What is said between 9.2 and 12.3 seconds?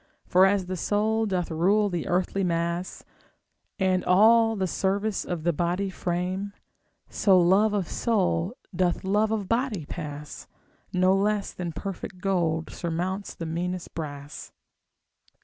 of body pass, No less than perfect